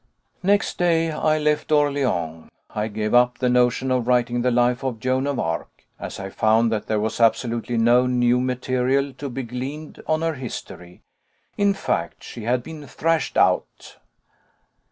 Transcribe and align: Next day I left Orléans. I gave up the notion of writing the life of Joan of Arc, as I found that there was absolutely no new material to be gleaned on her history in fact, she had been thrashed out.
Next 0.41 0.79
day 0.79 1.11
I 1.11 1.37
left 1.37 1.67
Orléans. 1.69 2.47
I 2.71 2.87
gave 2.87 3.13
up 3.13 3.37
the 3.37 3.49
notion 3.49 3.91
of 3.91 4.07
writing 4.07 4.41
the 4.41 4.49
life 4.49 4.81
of 4.83 4.99
Joan 4.99 5.27
of 5.27 5.37
Arc, 5.37 5.83
as 5.99 6.19
I 6.19 6.31
found 6.31 6.71
that 6.71 6.87
there 6.87 6.99
was 6.99 7.19
absolutely 7.21 7.77
no 7.77 8.07
new 8.07 8.39
material 8.41 9.13
to 9.13 9.29
be 9.29 9.43
gleaned 9.43 10.01
on 10.07 10.23
her 10.23 10.33
history 10.33 11.03
in 11.55 11.75
fact, 11.75 12.23
she 12.23 12.45
had 12.45 12.63
been 12.63 12.87
thrashed 12.87 13.37
out. 13.37 13.97